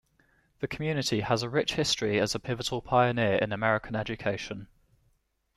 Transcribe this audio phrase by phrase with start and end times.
[0.61, 4.67] The community has a rich history as a pivotal pioneer in American education.